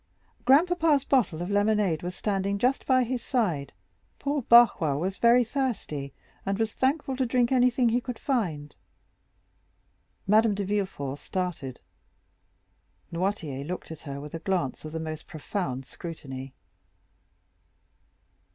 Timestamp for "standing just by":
2.15-3.03